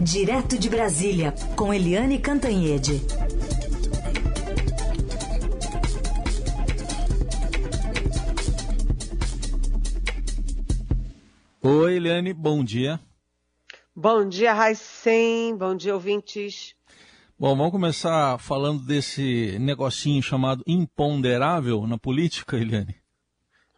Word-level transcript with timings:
Direto 0.00 0.58
de 0.58 0.68
Brasília, 0.68 1.32
com 1.56 1.72
Eliane 1.72 2.18
Cantanhede. 2.18 3.00
Oi, 11.62 11.96
Eliane, 11.96 12.34
bom 12.34 12.62
dia. 12.62 13.00
Bom 13.94 14.28
dia, 14.28 14.52
Raicem. 14.52 15.56
Bom 15.56 15.74
dia, 15.74 15.94
ouvintes. 15.94 16.74
Bom, 17.38 17.56
vamos 17.56 17.72
começar 17.72 18.38
falando 18.38 18.84
desse 18.84 19.58
negocinho 19.58 20.22
chamado 20.22 20.62
imponderável 20.66 21.86
na 21.86 21.96
política, 21.96 22.58
Eliane. 22.58 22.94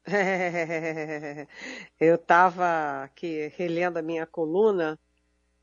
eu 2.00 2.16
estava 2.16 3.05
aqui 3.05 3.53
relendo 3.57 3.98
a 3.98 4.03
minha 4.03 4.27
coluna 4.27 4.98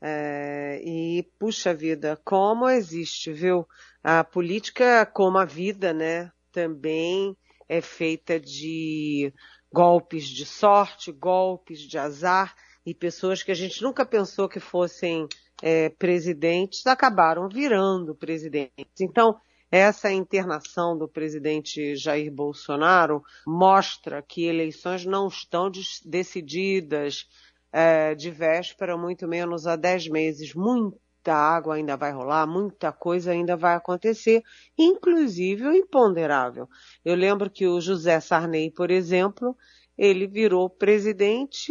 é, 0.00 0.80
e, 0.84 1.22
puxa 1.38 1.74
vida, 1.74 2.20
como 2.24 2.68
existe, 2.68 3.32
viu? 3.32 3.66
A 4.02 4.22
política, 4.22 5.06
como 5.06 5.38
a 5.38 5.44
vida, 5.44 5.92
né, 5.92 6.30
também 6.52 7.36
é 7.68 7.80
feita 7.80 8.38
de 8.38 9.32
golpes 9.72 10.24
de 10.24 10.46
sorte, 10.46 11.10
golpes 11.12 11.80
de 11.80 11.98
azar 11.98 12.54
e 12.84 12.94
pessoas 12.94 13.42
que 13.42 13.50
a 13.50 13.54
gente 13.54 13.82
nunca 13.82 14.06
pensou 14.06 14.48
que 14.48 14.60
fossem 14.60 15.26
é, 15.62 15.88
presidentes 15.88 16.86
acabaram 16.86 17.48
virando 17.48 18.14
presidentes. 18.14 19.00
Então, 19.00 19.40
essa 19.70 20.12
internação 20.12 20.96
do 20.96 21.08
presidente 21.08 21.96
Jair 21.96 22.32
Bolsonaro 22.32 23.22
mostra 23.46 24.22
que 24.22 24.44
eleições 24.44 25.04
não 25.04 25.26
estão 25.26 25.70
decididas 26.04 27.26
é, 27.78 28.14
de 28.14 28.30
véspera, 28.30 28.96
muito 28.96 29.28
menos 29.28 29.66
há 29.66 29.76
dez 29.76 30.08
meses. 30.08 30.54
Muita 30.54 31.34
água 31.34 31.74
ainda 31.74 31.94
vai 31.94 32.10
rolar, 32.10 32.46
muita 32.46 32.90
coisa 32.90 33.32
ainda 33.32 33.54
vai 33.54 33.74
acontecer, 33.74 34.42
inclusive 34.78 35.66
o 35.66 35.74
imponderável. 35.74 36.66
Eu 37.04 37.14
lembro 37.14 37.50
que 37.50 37.66
o 37.66 37.78
José 37.78 38.18
Sarney, 38.18 38.70
por 38.70 38.90
exemplo, 38.90 39.54
ele 39.98 40.26
virou 40.26 40.70
presidente, 40.70 41.70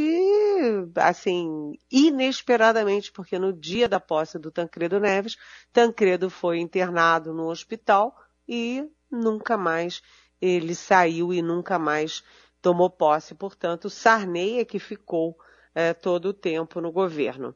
assim, 0.96 1.74
inesperadamente, 1.92 3.12
porque 3.12 3.40
no 3.40 3.52
dia 3.52 3.90
da 3.90 4.00
posse 4.00 4.38
do 4.38 4.52
Tancredo 4.52 5.00
Neves, 5.00 5.36
Tancredo 5.74 6.30
foi 6.30 6.60
internado 6.60 7.34
no 7.34 7.50
hospital 7.50 8.16
e 8.48 8.88
nunca 9.10 9.58
mais 9.58 10.04
ele 10.40 10.76
saiu 10.76 11.34
e 11.34 11.42
nunca 11.42 11.80
mais 11.80 12.24
tomou 12.62 12.92
posse. 12.92 13.34
Portanto, 13.34 13.90
Sarney 13.90 14.60
é 14.60 14.66
que 14.66 14.78
ficou 14.78 15.36
é, 15.76 15.94
todo 15.94 16.30
o 16.30 16.34
tempo 16.34 16.82
no 16.82 16.92
governo. 16.92 17.54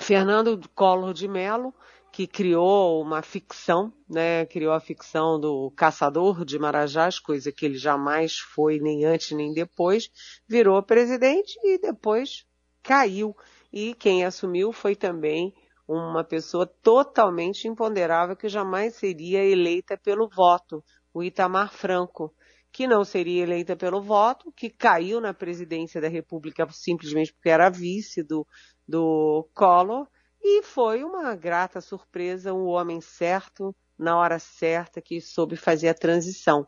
Fernando 0.00 0.58
Collor 0.74 1.12
de 1.12 1.28
Mello 1.28 1.72
que 2.12 2.26
criou 2.26 3.00
uma 3.00 3.22
ficção, 3.22 3.90
né? 4.06 4.44
Criou 4.44 4.74
a 4.74 4.80
ficção 4.80 5.40
do 5.40 5.72
caçador 5.74 6.44
de 6.44 6.58
Marajás, 6.58 7.18
coisa 7.18 7.50
que 7.50 7.64
ele 7.64 7.78
jamais 7.78 8.38
foi 8.38 8.78
nem 8.78 9.06
antes 9.06 9.30
nem 9.32 9.52
depois, 9.54 10.10
virou 10.46 10.82
presidente 10.82 11.58
e 11.64 11.78
depois 11.78 12.44
caiu. 12.82 13.34
E 13.72 13.94
quem 13.94 14.26
assumiu 14.26 14.72
foi 14.72 14.94
também 14.94 15.54
uma 15.88 16.22
pessoa 16.22 16.66
totalmente 16.66 17.66
imponderável 17.66 18.36
que 18.36 18.48
jamais 18.48 18.94
seria 18.94 19.42
eleita 19.42 19.96
pelo 19.96 20.28
voto, 20.28 20.84
o 21.14 21.22
Itamar 21.22 21.72
Franco, 21.72 22.34
que 22.72 22.86
não 22.86 23.04
seria 23.04 23.42
eleita 23.42 23.76
pelo 23.76 24.00
voto, 24.00 24.50
que 24.50 24.70
caiu 24.70 25.20
na 25.20 25.34
presidência 25.34 26.00
da 26.00 26.08
República 26.08 26.66
simplesmente 26.70 27.32
porque 27.32 27.50
era 27.50 27.68
vice 27.68 28.22
do, 28.22 28.46
do 28.88 29.46
Collor, 29.54 30.08
e 30.42 30.62
foi 30.62 31.04
uma 31.04 31.36
grata 31.36 31.80
surpresa, 31.80 32.52
um 32.52 32.66
homem 32.66 33.00
certo, 33.00 33.76
na 33.96 34.18
hora 34.18 34.38
certa, 34.38 35.00
que 35.00 35.20
soube 35.20 35.54
fazer 35.54 35.88
a 35.88 35.94
transição. 35.94 36.66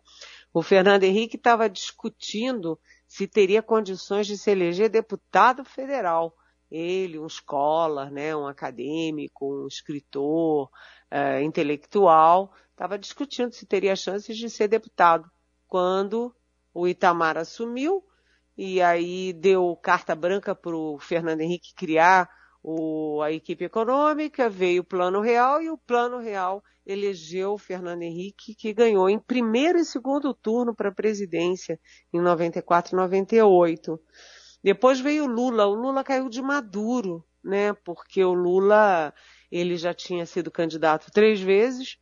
O 0.52 0.62
Fernando 0.62 1.02
Henrique 1.02 1.36
estava 1.36 1.68
discutindo 1.68 2.78
se 3.08 3.26
teria 3.26 3.62
condições 3.62 4.26
de 4.26 4.38
se 4.38 4.50
eleger 4.50 4.88
deputado 4.88 5.64
federal. 5.64 6.34
Ele, 6.70 7.18
um 7.18 7.26
escolar, 7.26 8.10
né, 8.10 8.36
um 8.36 8.46
acadêmico, 8.46 9.64
um 9.64 9.66
escritor, 9.66 10.68
uh, 11.10 11.40
intelectual, 11.42 12.52
estava 12.70 12.98
discutindo 12.98 13.52
se 13.52 13.66
teria 13.66 13.96
chances 13.96 14.36
de 14.36 14.48
ser 14.48 14.68
deputado. 14.68 15.28
Quando 15.74 16.32
o 16.72 16.86
Itamar 16.86 17.36
assumiu, 17.36 18.04
e 18.56 18.80
aí 18.80 19.32
deu 19.32 19.74
carta 19.74 20.14
branca 20.14 20.54
para 20.54 20.76
o 20.76 21.00
Fernando 21.00 21.40
Henrique 21.40 21.74
criar 21.74 22.30
o, 22.62 23.20
a 23.20 23.32
equipe 23.32 23.64
econômica, 23.64 24.48
veio 24.48 24.82
o 24.82 24.84
Plano 24.84 25.20
Real 25.20 25.60
e 25.60 25.68
o 25.68 25.76
Plano 25.76 26.20
Real 26.20 26.62
elegeu 26.86 27.54
o 27.54 27.58
Fernando 27.58 28.02
Henrique, 28.02 28.54
que 28.54 28.72
ganhou 28.72 29.10
em 29.10 29.18
primeiro 29.18 29.76
e 29.76 29.84
segundo 29.84 30.32
turno 30.32 30.72
para 30.76 30.90
a 30.90 30.94
presidência 30.94 31.80
em 32.12 32.20
94 32.20 32.94
e 32.94 32.96
98. 32.96 34.00
Depois 34.62 35.00
veio 35.00 35.24
o 35.24 35.26
Lula. 35.26 35.66
O 35.66 35.74
Lula 35.74 36.04
caiu 36.04 36.28
de 36.28 36.40
maduro, 36.40 37.26
né? 37.42 37.72
Porque 37.72 38.22
o 38.22 38.32
Lula 38.32 39.12
ele 39.50 39.76
já 39.76 39.92
tinha 39.92 40.24
sido 40.24 40.52
candidato 40.52 41.10
três 41.10 41.40
vezes 41.40 41.98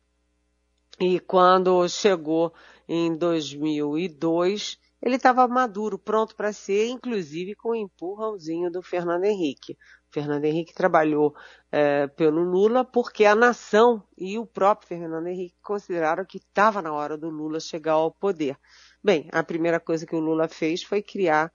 e 0.99 1.19
quando 1.19 1.87
chegou 1.89 2.53
em 2.87 3.15
2002 3.15 4.79
ele 5.03 5.17
estava 5.17 5.45
maduro, 5.49 5.99
pronto 5.99 6.33
para 6.33 6.53
ser, 6.53 6.87
inclusive 6.87 7.55
com 7.55 7.71
o 7.71 7.75
empurrãozinho 7.75 8.71
do 8.71 8.81
Fernando 8.81 9.25
Henrique. 9.25 9.77
Fernando 10.09 10.45
Henrique 10.45 10.73
trabalhou 10.73 11.35
é, 11.69 12.07
pelo 12.07 12.41
Lula 12.41 12.85
porque 12.85 13.25
a 13.25 13.35
nação 13.35 14.01
e 14.17 14.39
o 14.39 14.45
próprio 14.45 14.87
Fernando 14.87 15.27
Henrique 15.27 15.57
consideraram 15.61 16.23
que 16.23 16.37
estava 16.37 16.81
na 16.81 16.93
hora 16.93 17.17
do 17.17 17.29
Lula 17.29 17.59
chegar 17.59 17.93
ao 17.93 18.11
poder. 18.11 18.57
Bem, 19.03 19.27
a 19.33 19.43
primeira 19.43 19.77
coisa 19.77 20.05
que 20.05 20.15
o 20.15 20.21
Lula 20.21 20.47
fez 20.47 20.83
foi 20.83 21.01
criar 21.01 21.51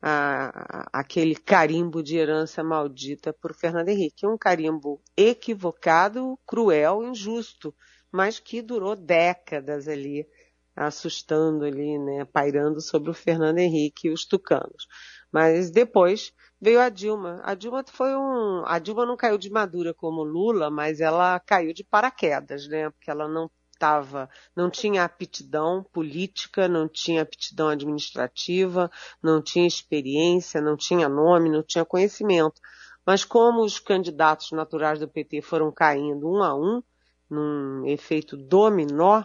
a, 0.00 0.84
a, 0.92 1.00
aquele 1.00 1.34
carimbo 1.34 2.04
de 2.04 2.16
herança 2.16 2.62
maldita 2.62 3.32
por 3.32 3.52
Fernando 3.52 3.88
Henrique. 3.88 4.26
Um 4.26 4.38
carimbo 4.38 5.02
equivocado, 5.16 6.38
cruel, 6.46 7.02
injusto, 7.02 7.74
mas 8.12 8.38
que 8.38 8.62
durou 8.62 8.94
décadas 8.94 9.88
ali, 9.88 10.24
assustando 10.74 11.64
ali, 11.64 11.98
né, 11.98 12.24
pairando 12.24 12.80
sobre 12.80 13.10
o 13.10 13.14
Fernando 13.14 13.58
Henrique 13.58 14.08
e 14.08 14.10
os 14.10 14.24
tucanos. 14.24 14.86
Mas 15.30 15.70
depois 15.70 16.32
veio 16.60 16.80
a 16.80 16.88
Dilma. 16.88 17.40
A 17.44 17.54
Dilma 17.54 17.84
foi 17.86 18.14
um. 18.14 18.64
A 18.66 18.78
Dilma 18.78 19.06
não 19.06 19.16
caiu 19.16 19.38
de 19.38 19.50
madura 19.50 19.94
como 19.94 20.22
Lula, 20.22 20.70
mas 20.70 21.00
ela 21.00 21.40
caiu 21.40 21.72
de 21.72 21.84
paraquedas, 21.84 22.68
né? 22.68 22.90
Porque 22.90 23.10
ela 23.10 23.26
não 23.26 23.50
estava, 23.72 24.30
não 24.54 24.70
tinha 24.70 25.02
aptidão 25.02 25.84
política, 25.92 26.68
não 26.68 26.88
tinha 26.88 27.22
aptidão 27.22 27.68
administrativa, 27.68 28.88
não 29.20 29.42
tinha 29.42 29.66
experiência, 29.66 30.60
não 30.60 30.76
tinha 30.76 31.08
nome, 31.08 31.50
não 31.50 31.64
tinha 31.64 31.84
conhecimento. 31.84 32.60
Mas 33.04 33.24
como 33.24 33.62
os 33.62 33.80
candidatos 33.80 34.52
naturais 34.52 35.00
do 35.00 35.08
PT 35.08 35.42
foram 35.42 35.72
caindo 35.72 36.30
um 36.30 36.42
a 36.44 36.54
um, 36.54 36.80
num 37.28 37.84
efeito 37.86 38.36
dominó, 38.36 39.24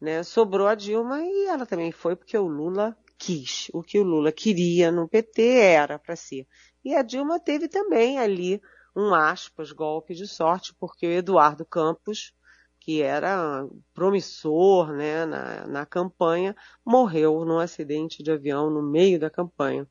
né, 0.00 0.22
sobrou 0.22 0.66
a 0.66 0.74
Dilma 0.74 1.22
e 1.22 1.46
ela 1.46 1.66
também 1.66 1.90
foi 1.90 2.14
porque 2.14 2.36
o 2.36 2.46
Lula 2.46 2.96
quis. 3.18 3.68
O 3.72 3.82
que 3.82 3.98
o 3.98 4.02
Lula 4.02 4.30
queria 4.30 4.90
no 4.90 5.08
PT 5.08 5.42
era 5.42 5.98
para 5.98 6.16
ser. 6.16 6.46
E 6.84 6.94
a 6.94 7.02
Dilma 7.02 7.40
teve 7.40 7.68
também 7.68 8.18
ali 8.18 8.60
um 8.94 9.14
aspas 9.14 9.72
golpe 9.72 10.14
de 10.14 10.26
sorte, 10.26 10.74
porque 10.78 11.06
o 11.06 11.10
Eduardo 11.10 11.64
Campos, 11.64 12.32
que 12.80 13.02
era 13.02 13.66
promissor 13.92 14.92
né, 14.92 15.26
na, 15.26 15.66
na 15.66 15.86
campanha, 15.86 16.54
morreu 16.84 17.44
num 17.44 17.58
acidente 17.58 18.22
de 18.22 18.30
avião 18.30 18.70
no 18.70 18.82
meio 18.82 19.18
da 19.18 19.28
campanha. 19.28 19.86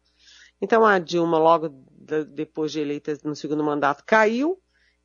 Então 0.62 0.86
a 0.86 0.98
Dilma, 1.00 1.38
logo 1.38 1.70
depois 2.34 2.72
de 2.72 2.80
eleita 2.80 3.18
no 3.24 3.36
segundo 3.36 3.64
mandato, 3.64 4.04
caiu 4.06 4.62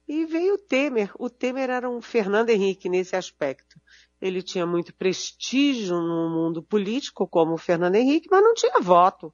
e 0.07 0.25
veio 0.25 0.55
o 0.55 0.59
Temer. 0.59 1.11
O 1.19 1.29
Temer 1.29 1.71
era 1.71 1.91
um 1.91 2.01
Fernando 2.01 2.51
Henrique 2.51 2.89
nesse 2.89 3.17
aspecto 3.17 3.81
ele 4.21 4.43
tinha 4.43 4.67
muito 4.67 4.95
prestígio 4.95 6.01
no 6.01 6.29
mundo 6.29 6.63
político, 6.63 7.27
como 7.27 7.55
o 7.55 7.59
Fernando 7.59 7.97
Henrique, 7.97 8.29
mas 8.31 8.43
não 8.43 8.55
tinha 8.55 8.81
voto. 8.81 9.33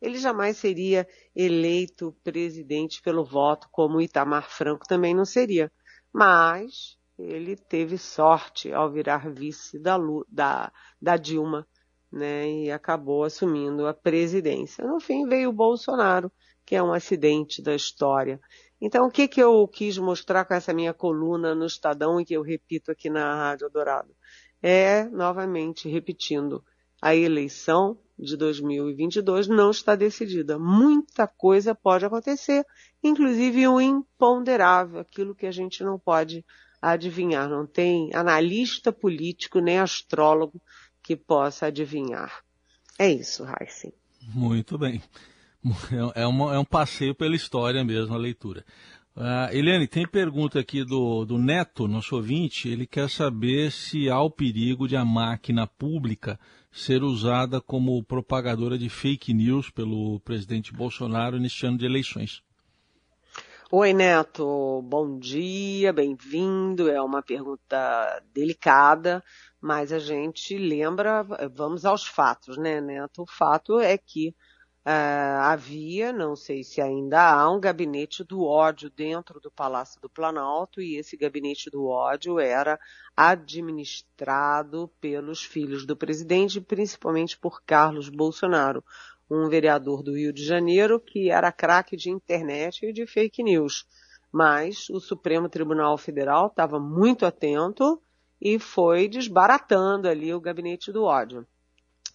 Ele 0.00 0.18
jamais 0.18 0.56
seria 0.56 1.08
eleito 1.34 2.16
presidente 2.22 3.02
pelo 3.02 3.24
voto, 3.24 3.68
como 3.72 4.00
Itamar 4.00 4.48
Franco 4.48 4.86
também 4.86 5.14
não 5.14 5.24
seria. 5.24 5.72
Mas 6.12 6.96
ele 7.18 7.56
teve 7.56 7.98
sorte 7.98 8.72
ao 8.72 8.90
virar 8.90 9.28
vice 9.28 9.78
da, 9.78 9.98
da, 10.28 10.72
da 11.02 11.16
Dilma, 11.16 11.66
né, 12.10 12.48
e 12.48 12.70
acabou 12.70 13.24
assumindo 13.24 13.86
a 13.86 13.92
presidência. 13.92 14.86
No 14.86 15.00
fim 15.00 15.26
veio 15.26 15.50
o 15.50 15.52
Bolsonaro, 15.52 16.30
que 16.64 16.76
é 16.76 16.82
um 16.82 16.92
acidente 16.92 17.60
da 17.60 17.74
história. 17.74 18.40
Então, 18.80 19.06
o 19.06 19.10
que, 19.10 19.26
que 19.26 19.42
eu 19.42 19.66
quis 19.66 19.98
mostrar 19.98 20.44
com 20.44 20.54
essa 20.54 20.72
minha 20.72 20.94
coluna 20.94 21.54
no 21.54 21.66
Estadão 21.66 22.20
e 22.20 22.24
que 22.24 22.34
eu 22.34 22.42
repito 22.42 22.92
aqui 22.92 23.10
na 23.10 23.34
Rádio 23.34 23.68
Dourado? 23.68 24.14
É, 24.62 25.04
novamente, 25.04 25.88
repetindo, 25.88 26.64
a 27.00 27.14
eleição 27.14 27.98
de 28.18 28.36
2022 28.36 29.46
não 29.46 29.70
está 29.70 29.94
decidida. 29.94 30.58
Muita 30.58 31.26
coisa 31.26 31.74
pode 31.74 32.04
acontecer, 32.04 32.66
inclusive 33.02 33.68
o 33.68 33.80
imponderável, 33.80 35.00
aquilo 35.00 35.34
que 35.34 35.46
a 35.46 35.52
gente 35.52 35.84
não 35.84 35.98
pode 35.98 36.44
adivinhar. 36.82 37.48
Não 37.48 37.66
tem 37.66 38.10
analista 38.14 38.92
político 38.92 39.60
nem 39.60 39.78
astrólogo 39.78 40.60
que 41.02 41.14
possa 41.14 41.66
adivinhar. 41.66 42.42
É 42.98 43.08
isso, 43.10 43.44
Heisen. 43.44 43.92
Muito 44.34 44.76
bem. 44.76 45.00
É, 46.14 46.26
uma, 46.26 46.54
é 46.54 46.58
um 46.58 46.64
passeio 46.64 47.14
pela 47.14 47.34
história 47.34 47.84
mesmo, 47.84 48.14
a 48.14 48.16
leitura. 48.16 48.64
Uh, 49.18 49.50
Eliane, 49.50 49.88
tem 49.88 50.06
pergunta 50.06 50.60
aqui 50.60 50.84
do, 50.84 51.24
do 51.24 51.38
Neto, 51.38 51.88
nosso 51.88 52.14
ouvinte. 52.14 52.68
Ele 52.68 52.86
quer 52.86 53.10
saber 53.10 53.72
se 53.72 54.08
há 54.08 54.20
o 54.20 54.30
perigo 54.30 54.86
de 54.86 54.94
a 54.94 55.04
máquina 55.04 55.66
pública 55.66 56.38
ser 56.70 57.02
usada 57.02 57.60
como 57.60 58.00
propagadora 58.04 58.78
de 58.78 58.88
fake 58.88 59.34
news 59.34 59.70
pelo 59.70 60.20
presidente 60.20 60.72
Bolsonaro 60.72 61.36
neste 61.40 61.66
ano 61.66 61.76
de 61.76 61.84
eleições. 61.84 62.44
Oi, 63.72 63.92
Neto. 63.92 64.82
Bom 64.82 65.18
dia, 65.18 65.92
bem-vindo. 65.92 66.88
É 66.88 67.02
uma 67.02 67.20
pergunta 67.20 68.22
delicada, 68.32 69.20
mas 69.60 69.92
a 69.92 69.98
gente 69.98 70.56
lembra, 70.56 71.24
vamos 71.52 71.84
aos 71.84 72.06
fatos, 72.06 72.56
né, 72.56 72.80
Neto? 72.80 73.22
O 73.22 73.26
fato 73.26 73.80
é 73.80 73.98
que 73.98 74.32
Uh, 74.88 75.42
havia, 75.42 76.14
não 76.14 76.34
sei 76.34 76.64
se 76.64 76.80
ainda 76.80 77.20
há, 77.20 77.50
um 77.50 77.60
gabinete 77.60 78.24
do 78.24 78.42
ódio 78.42 78.88
dentro 78.88 79.38
do 79.38 79.50
Palácio 79.50 80.00
do 80.00 80.08
Planalto 80.08 80.80
e 80.80 80.96
esse 80.96 81.14
gabinete 81.14 81.68
do 81.68 81.86
ódio 81.88 82.40
era 82.40 82.80
administrado 83.14 84.90
pelos 84.98 85.44
filhos 85.44 85.84
do 85.84 85.94
presidente, 85.94 86.58
principalmente 86.58 87.36
por 87.36 87.62
Carlos 87.66 88.08
Bolsonaro, 88.08 88.82
um 89.30 89.46
vereador 89.50 90.02
do 90.02 90.16
Rio 90.16 90.32
de 90.32 90.42
Janeiro 90.42 90.98
que 90.98 91.28
era 91.28 91.52
craque 91.52 91.94
de 91.94 92.08
internet 92.08 92.86
e 92.86 92.90
de 92.90 93.06
fake 93.06 93.42
news. 93.42 93.86
Mas 94.32 94.88
o 94.88 94.98
Supremo 95.00 95.50
Tribunal 95.50 95.98
Federal 95.98 96.46
estava 96.46 96.80
muito 96.80 97.26
atento 97.26 98.00
e 98.40 98.58
foi 98.58 99.06
desbaratando 99.06 100.08
ali 100.08 100.32
o 100.32 100.40
gabinete 100.40 100.90
do 100.90 101.04
ódio 101.04 101.46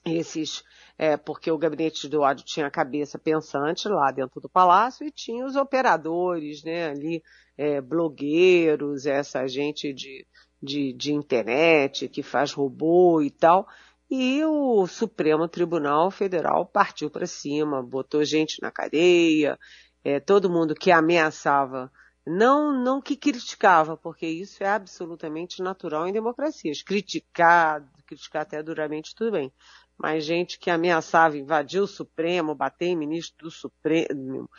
esses, 0.06 0.64
é, 0.98 1.18
porque 1.18 1.52
o 1.52 1.58
gabinete 1.58 2.08
do 2.08 2.22
ódio 2.22 2.46
tinha 2.46 2.68
a 2.68 2.72
cabeça 2.72 3.18
pensante 3.18 3.88
lá 3.88 4.12
dentro 4.12 4.40
do 4.40 4.50
palácio 4.50 5.06
e 5.06 5.12
tinha 5.12 5.46
os 5.46 5.56
operadores, 5.56 6.64
né, 6.64 6.90
ali, 6.90 7.24
é, 7.58 7.82
blogueiros, 7.82 9.06
essa 9.06 9.48
gente 9.48 9.94
de, 9.94 10.26
de, 10.62 10.94
de 10.94 11.14
internet 11.14 12.08
que 12.08 12.22
faz 12.22 12.52
robô 12.52 13.22
e 13.22 13.32
tal. 13.32 13.68
E 14.10 14.44
o 14.46 14.86
Supremo 14.86 15.48
Tribunal 15.48 16.12
Federal 16.12 16.66
partiu 16.66 17.10
para 17.10 17.26
cima, 17.26 17.82
botou 17.82 18.24
gente 18.24 18.62
na 18.62 18.70
cadeia, 18.70 19.58
é, 20.04 20.20
todo 20.20 20.50
mundo 20.50 20.76
que 20.76 20.92
ameaçava 20.92 21.92
não, 22.26 22.72
não 22.72 23.02
que 23.02 23.18
criticava, 23.18 23.98
porque 23.98 24.26
isso 24.28 24.64
é 24.64 24.68
absolutamente 24.68 25.62
natural 25.62 26.08
em 26.08 26.14
democracias. 26.14 26.82
Criticar, 26.82 27.84
criticar 28.06 28.44
até 28.44 28.62
duramente, 28.62 29.16
tudo 29.16 29.32
bem 29.32 29.52
mas 30.04 30.26
gente 30.26 30.60
que 30.60 30.70
ameaçava 30.70 31.38
invadir 31.38 31.80
o 31.80 31.88
Supremo, 31.88 32.54
bater 32.54 32.88
em 32.88 32.96
ministro 32.98 33.46
do 33.46 33.50
Supremo, 33.50 34.50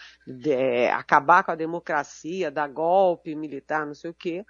é, 0.47 0.91
acabar 0.91 1.45
com 1.45 1.51
a 1.51 1.55
democracia, 1.55 2.51
dar 2.51 2.67
golpe 2.67 3.35
militar, 3.35 3.85
não 3.85 3.93
sei 3.93 4.11
o 4.11 4.15
quê. 4.15 4.43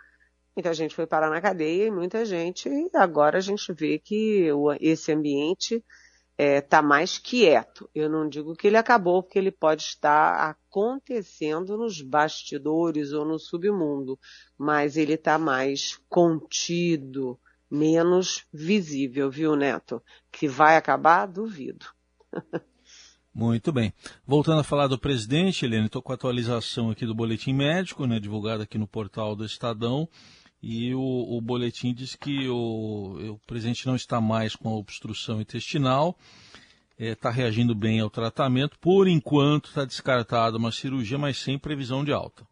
Muita 0.56 0.72
gente 0.72 0.94
foi 0.94 1.04
parar 1.04 1.30
na 1.30 1.40
cadeia 1.40 1.88
e 1.88 1.90
muita 1.90 2.24
gente, 2.24 2.70
agora 2.94 3.38
a 3.38 3.40
gente 3.40 3.72
vê 3.72 3.98
que 3.98 4.46
esse 4.80 5.10
ambiente 5.10 5.74
está 5.74 5.84
é, 6.38 6.60
tá 6.60 6.80
mais 6.80 7.18
quieto. 7.18 7.90
Eu 7.92 8.08
não 8.08 8.28
digo 8.28 8.54
que 8.54 8.68
ele 8.68 8.76
acabou, 8.76 9.20
porque 9.20 9.40
ele 9.40 9.50
pode 9.50 9.82
estar 9.82 10.48
acontecendo 10.48 11.76
nos 11.76 12.00
bastidores 12.00 13.12
ou 13.12 13.24
no 13.24 13.36
submundo, 13.36 14.16
mas 14.56 14.96
ele 14.96 15.14
está 15.14 15.38
mais 15.38 15.98
contido, 16.08 17.36
menos 17.74 18.44
visível, 18.52 19.30
viu, 19.30 19.56
Neto? 19.56 20.02
Que 20.30 20.48
vai 20.48 20.76
acabar, 20.76 21.26
duvido. 21.26 21.86
Muito 23.34 23.72
bem. 23.72 23.92
Voltando 24.24 24.60
a 24.60 24.64
falar 24.64 24.86
do 24.86 24.96
presidente, 24.96 25.64
Helene, 25.64 25.86
estou 25.86 26.00
com 26.00 26.12
a 26.12 26.14
atualização 26.14 26.90
aqui 26.90 27.04
do 27.04 27.14
boletim 27.14 27.52
médico, 27.52 28.06
né, 28.06 28.20
divulgado 28.20 28.62
aqui 28.62 28.78
no 28.78 28.86
portal 28.86 29.34
do 29.34 29.44
Estadão, 29.44 30.08
e 30.62 30.94
o, 30.94 31.36
o 31.36 31.40
boletim 31.40 31.92
diz 31.92 32.14
que 32.14 32.48
o, 32.48 33.32
o, 33.32 33.38
presidente 33.44 33.86
não 33.86 33.96
está 33.96 34.20
mais 34.20 34.54
com 34.54 34.68
a 34.68 34.76
obstrução 34.76 35.40
intestinal, 35.40 36.16
está 36.96 37.28
é, 37.28 37.32
reagindo 37.32 37.74
bem 37.74 37.98
ao 37.98 38.08
tratamento. 38.08 38.78
Por 38.78 39.08
enquanto, 39.08 39.68
está 39.68 39.84
descartada 39.84 40.56
uma 40.56 40.70
cirurgia, 40.70 41.18
mas 41.18 41.38
sem 41.38 41.58
previsão 41.58 42.04
de 42.04 42.12
alta. 42.12 42.46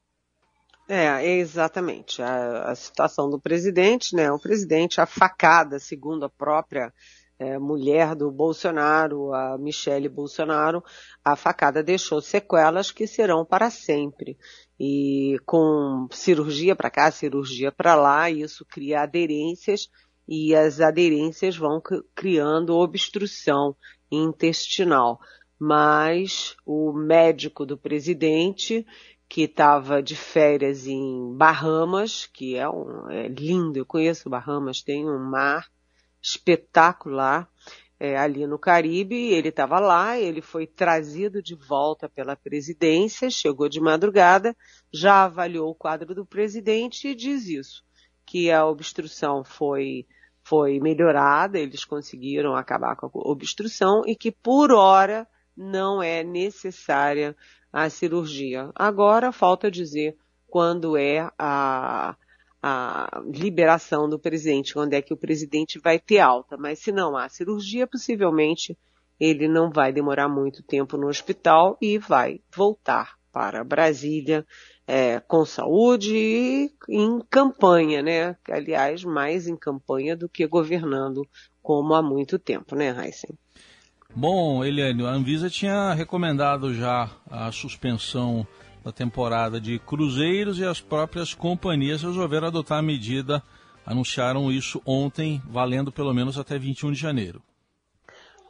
É, 0.94 1.26
exatamente. 1.26 2.20
A, 2.20 2.64
a, 2.64 2.74
situação 2.74 3.30
do 3.30 3.40
presidente, 3.40 4.14
né? 4.14 4.30
O 4.30 4.38
presidente, 4.38 5.00
a 5.00 5.06
facada, 5.06 5.78
segundo 5.78 6.26
a 6.26 6.28
própria 6.28 6.92
é, 7.38 7.58
mulher 7.58 8.14
do 8.14 8.30
Bolsonaro, 8.30 9.32
a 9.32 9.56
Michele 9.56 10.06
Bolsonaro, 10.06 10.84
a 11.24 11.34
facada 11.34 11.82
deixou 11.82 12.20
sequelas 12.20 12.90
que 12.90 13.06
serão 13.06 13.42
para 13.42 13.70
sempre. 13.70 14.36
E 14.78 15.38
com 15.46 16.06
cirurgia 16.10 16.76
para 16.76 16.90
cá, 16.90 17.10
cirurgia 17.10 17.72
para 17.72 17.94
lá, 17.94 18.28
isso 18.28 18.62
cria 18.66 19.00
aderências 19.00 19.88
e 20.28 20.54
as 20.54 20.78
aderências 20.78 21.56
vão 21.56 21.80
criando 22.14 22.76
obstrução 22.76 23.74
intestinal. 24.10 25.18
Mas 25.58 26.54
o 26.66 26.92
médico 26.92 27.64
do 27.64 27.78
presidente 27.78 28.84
que 29.32 29.44
estava 29.44 30.02
de 30.02 30.14
férias 30.14 30.86
em 30.86 31.34
Bahamas, 31.34 32.26
que 32.26 32.54
é, 32.54 32.68
um, 32.68 33.10
é 33.10 33.28
lindo, 33.28 33.78
eu 33.78 33.86
conheço 33.86 34.28
Bahamas, 34.28 34.82
tem 34.82 35.08
um 35.08 35.18
mar 35.18 35.70
espetacular 36.20 37.48
é, 37.98 38.14
ali 38.14 38.46
no 38.46 38.58
Caribe. 38.58 39.16
Ele 39.16 39.48
estava 39.48 39.80
lá, 39.80 40.18
ele 40.18 40.42
foi 40.42 40.66
trazido 40.66 41.42
de 41.42 41.54
volta 41.54 42.10
pela 42.10 42.36
presidência, 42.36 43.30
chegou 43.30 43.70
de 43.70 43.80
madrugada, 43.80 44.54
já 44.92 45.24
avaliou 45.24 45.70
o 45.70 45.74
quadro 45.74 46.14
do 46.14 46.26
presidente 46.26 47.08
e 47.08 47.14
diz 47.14 47.48
isso, 47.48 47.82
que 48.26 48.50
a 48.50 48.66
obstrução 48.66 49.42
foi 49.42 50.06
foi 50.44 50.78
melhorada, 50.78 51.58
eles 51.58 51.86
conseguiram 51.86 52.54
acabar 52.54 52.96
com 52.96 53.06
a 53.06 53.30
obstrução 53.30 54.02
e 54.06 54.14
que 54.14 54.30
por 54.30 54.72
hora 54.72 55.26
não 55.56 56.02
é 56.02 56.22
necessária 56.22 57.34
a 57.72 57.88
cirurgia. 57.88 58.70
Agora 58.74 59.32
falta 59.32 59.70
dizer 59.70 60.16
quando 60.48 60.96
é 60.96 61.30
a, 61.38 62.14
a 62.62 63.22
liberação 63.24 64.08
do 64.08 64.18
presidente, 64.18 64.74
quando 64.74 64.92
é 64.92 65.00
que 65.00 65.14
o 65.14 65.16
presidente 65.16 65.78
vai 65.78 65.98
ter 65.98 66.18
alta. 66.18 66.56
Mas 66.56 66.80
se 66.80 66.92
não 66.92 67.16
há 67.16 67.28
cirurgia, 67.28 67.86
possivelmente 67.86 68.76
ele 69.18 69.48
não 69.48 69.70
vai 69.70 69.92
demorar 69.92 70.28
muito 70.28 70.62
tempo 70.62 70.96
no 70.96 71.08
hospital 71.08 71.78
e 71.80 71.96
vai 71.96 72.40
voltar 72.54 73.16
para 73.32 73.64
Brasília 73.64 74.44
é, 74.86 75.20
com 75.20 75.44
saúde 75.46 76.14
e 76.14 76.70
em 76.88 77.20
campanha, 77.30 78.02
né? 78.02 78.36
Aliás, 78.50 79.04
mais 79.04 79.46
em 79.46 79.56
campanha 79.56 80.14
do 80.16 80.28
que 80.28 80.46
governando 80.46 81.26
como 81.62 81.94
há 81.94 82.02
muito 82.02 82.38
tempo, 82.38 82.74
né, 82.74 82.88
Heisen? 82.90 83.38
Bom, 84.14 84.62
Eliane, 84.62 85.06
a 85.06 85.10
Anvisa 85.10 85.48
tinha 85.48 85.94
recomendado 85.94 86.74
já 86.74 87.08
a 87.30 87.50
suspensão 87.50 88.46
da 88.84 88.92
temporada 88.92 89.58
de 89.58 89.78
cruzeiros 89.78 90.58
e 90.58 90.64
as 90.64 90.80
próprias 90.80 91.32
companhias 91.32 92.02
resolveram 92.02 92.48
adotar 92.48 92.78
a 92.78 92.82
medida, 92.82 93.42
anunciaram 93.86 94.52
isso 94.52 94.82
ontem, 94.84 95.40
valendo 95.48 95.90
pelo 95.90 96.12
menos 96.12 96.36
até 96.36 96.58
21 96.58 96.92
de 96.92 96.98
janeiro. 96.98 97.42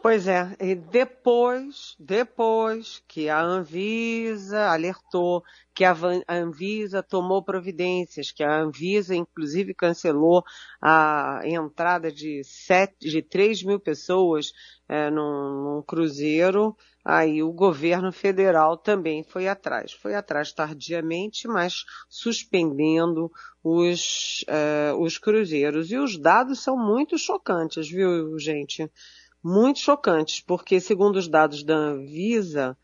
Pois 0.02 0.26
é, 0.26 0.56
e 0.58 0.74
depois, 0.74 1.94
depois 1.96 3.00
que 3.06 3.28
a 3.28 3.40
Anvisa 3.40 4.66
alertou, 4.66 5.44
que 5.72 5.84
a 5.84 5.94
Anvisa 6.28 7.04
tomou 7.04 7.40
providências, 7.40 8.32
que 8.32 8.42
a 8.42 8.62
Anvisa 8.62 9.14
inclusive 9.14 9.72
cancelou 9.72 10.42
a 10.80 11.42
entrada 11.44 12.10
de, 12.10 12.42
sete, 12.42 13.08
de 13.08 13.22
3 13.22 13.62
mil 13.62 13.78
pessoas 13.78 14.52
é, 14.88 15.08
num, 15.08 15.76
num 15.76 15.82
cruzeiro, 15.82 16.76
aí 17.04 17.40
o 17.40 17.52
governo 17.52 18.10
federal 18.10 18.76
também 18.76 19.22
foi 19.22 19.46
atrás. 19.46 19.92
Foi 19.92 20.16
atrás 20.16 20.52
tardiamente, 20.52 21.46
mas 21.46 21.84
suspendendo 22.08 23.30
os, 23.62 24.44
é, 24.48 24.92
os 24.98 25.16
cruzeiros. 25.16 25.92
E 25.92 25.96
os 25.96 26.18
dados 26.18 26.60
são 26.60 26.76
muito 26.76 27.16
chocantes, 27.16 27.88
viu, 27.88 28.36
gente? 28.36 28.90
Muito 29.42 29.80
chocantes, 29.80 30.40
porque 30.40 30.80
segundo 30.80 31.16
os 31.16 31.28
dados 31.28 31.62
da 31.64 31.74
Anvisa, 31.74 32.76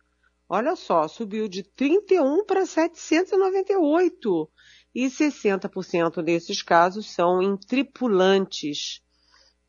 Olha 0.49 0.77
só, 0.77 1.07
subiu 1.07 1.47
de 1.47 1.63
31 1.63 2.45
para 2.45 2.65
798 2.65 4.51
e 4.95 5.07
60% 5.07 6.23
desses 6.23 6.63
casos 6.63 7.13
são 7.13 7.43
em 7.43 7.55
tripulantes, 7.57 9.03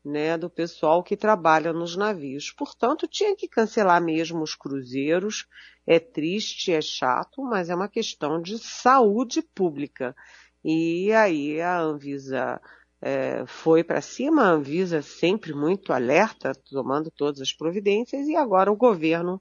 né, 0.02 0.38
do 0.38 0.48
pessoal 0.48 1.02
que 1.02 1.16
trabalha 1.16 1.72
nos 1.72 1.96
navios. 1.96 2.50
Portanto, 2.50 3.06
tinha 3.06 3.36
que 3.36 3.46
cancelar 3.46 4.02
mesmo 4.02 4.42
os 4.42 4.54
cruzeiros. 4.54 5.46
É 5.86 6.00
triste, 6.00 6.72
é 6.72 6.80
chato, 6.80 7.42
mas 7.42 7.68
é 7.68 7.74
uma 7.74 7.88
questão 7.88 8.40
de 8.40 8.58
saúde 8.58 9.42
pública. 9.42 10.16
E 10.64 11.12
aí 11.12 11.60
a 11.60 11.80
Anvisa 11.80 12.60
é, 13.00 13.44
foi 13.46 13.82
para 13.82 14.00
cima, 14.00 14.42
a 14.42 14.50
Anvisa 14.50 15.00
sempre 15.02 15.54
muito 15.54 15.92
alerta, 15.92 16.52
tomando 16.70 17.10
todas 17.10 17.40
as 17.40 17.52
providências, 17.52 18.26
e 18.28 18.36
agora 18.36 18.70
o 18.70 18.76
governo 18.76 19.40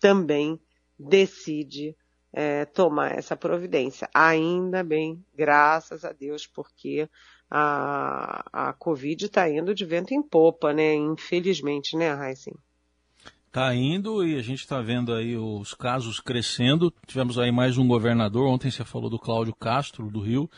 também 0.00 0.58
decide 0.98 1.96
é, 2.32 2.64
tomar 2.64 3.16
essa 3.16 3.36
providência. 3.36 4.08
Ainda 4.12 4.82
bem, 4.82 5.24
graças 5.34 6.04
a 6.04 6.12
Deus, 6.12 6.46
porque 6.46 7.08
a, 7.50 8.68
a 8.70 8.72
Covid 8.72 9.26
está 9.26 9.48
indo 9.48 9.74
de 9.74 9.84
vento 9.84 10.12
em 10.12 10.22
popa, 10.22 10.72
né? 10.72 10.94
Infelizmente, 10.94 11.96
né, 11.96 12.08
Heisen? 12.08 12.54
Está 13.54 13.70
indo 13.72 14.26
e 14.26 14.36
a 14.36 14.42
gente 14.42 14.58
está 14.58 14.80
vendo 14.80 15.14
aí 15.14 15.36
os 15.36 15.74
casos 15.74 16.18
crescendo. 16.18 16.92
Tivemos 17.06 17.38
aí 17.38 17.52
mais 17.52 17.78
um 17.78 17.86
governador. 17.86 18.48
Ontem 18.48 18.68
você 18.68 18.84
falou 18.84 19.08
do 19.08 19.16
Cláudio 19.16 19.54
Castro, 19.54 20.10
do 20.10 20.20
Rio. 20.20 20.50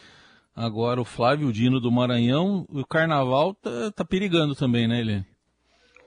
Agora 0.55 0.99
o 0.99 1.05
Flávio 1.05 1.53
Dino 1.53 1.79
do 1.79 1.93
Maranhão. 1.93 2.65
O 2.71 2.87
carnaval 2.87 3.53
tá, 3.53 3.93
tá 3.95 4.03
perigando 4.03 4.55
também, 4.55 4.88
né, 4.88 5.00
Helene? 5.00 5.26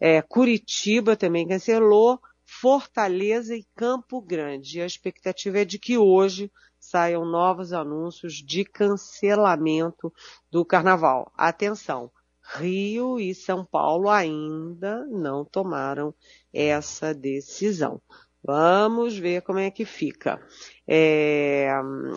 É, 0.00 0.22
Curitiba 0.22 1.14
também 1.14 1.46
cancelou, 1.46 2.18
Fortaleza 2.42 3.54
e 3.54 3.66
Campo 3.74 4.22
Grande. 4.22 4.80
A 4.80 4.86
expectativa 4.86 5.58
é 5.58 5.64
de 5.64 5.78
que 5.78 5.98
hoje 5.98 6.50
saiam 6.80 7.26
novos 7.26 7.74
anúncios 7.74 8.34
de 8.34 8.64
cancelamento 8.64 10.10
do 10.50 10.64
carnaval. 10.64 11.30
Atenção! 11.36 12.10
Rio 12.54 13.18
e 13.18 13.34
São 13.34 13.64
Paulo 13.64 14.08
ainda 14.08 15.04
não 15.06 15.44
tomaram 15.44 16.14
essa 16.52 17.12
decisão. 17.12 18.00
Vamos 18.46 19.18
ver 19.18 19.42
como 19.42 19.58
é 19.58 19.72
que 19.72 19.84
fica. 19.84 20.40
É, 20.86 21.68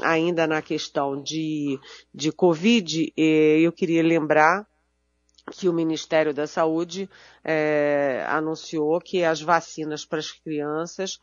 ainda 0.03 0.45
na 0.45 0.61
questão 0.61 1.19
de, 1.19 1.79
de 2.13 2.31
Covid, 2.31 3.11
é, 3.17 3.59
eu 3.61 3.71
queria 3.71 4.03
lembrar 4.03 4.67
que 5.51 5.67
o 5.67 5.73
Ministério 5.73 6.31
da 6.31 6.45
Saúde 6.45 7.09
é, 7.43 8.23
anunciou 8.29 9.01
que 9.01 9.23
as 9.23 9.41
vacinas 9.41 10.05
para 10.05 10.19
as 10.19 10.31
crianças, 10.31 11.17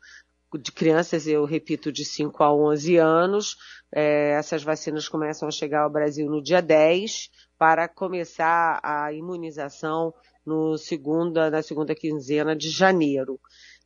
de 0.60 0.72
crianças, 0.72 1.28
eu 1.28 1.44
repito, 1.44 1.92
de 1.92 2.04
5 2.04 2.42
a 2.42 2.52
11 2.52 2.96
anos, 2.96 3.56
é, 3.94 4.32
essas 4.32 4.64
vacinas 4.64 5.08
começam 5.08 5.46
a 5.46 5.52
chegar 5.52 5.84
ao 5.84 5.90
Brasil 5.90 6.26
no 6.26 6.42
dia 6.42 6.60
10 6.60 7.30
para 7.56 7.86
começar 7.86 8.80
a 8.82 9.12
imunização 9.12 10.12
no 10.44 10.76
segunda, 10.76 11.48
na 11.48 11.62
segunda 11.62 11.94
quinzena 11.94 12.56
de 12.56 12.70
janeiro. 12.70 13.38